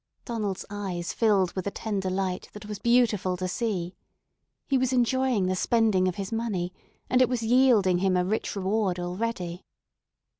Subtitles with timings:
[0.25, 3.93] Donald's eyes filled with a tender light that was beautiful to see.
[4.67, 6.73] He was enjoying the spending of his money,
[7.07, 9.63] and it was yielding him a rich reward already.